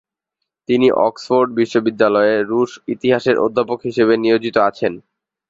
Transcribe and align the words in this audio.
তিনি 0.69 0.87
অক্সফোর্ড 1.01 1.49
বিশ্ববিদ্যালয়ে 1.59 2.35
রুশ 2.43 2.71
ইতিহাসের 2.93 3.35
অধ্যাপক 3.45 3.79
হিসেবে 3.87 4.13
নিয়োজিত 4.17 4.55
আছেন। 4.69 4.93